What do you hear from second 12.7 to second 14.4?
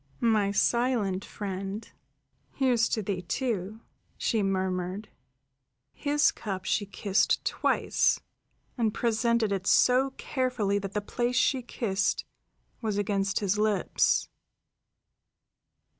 was against his lips.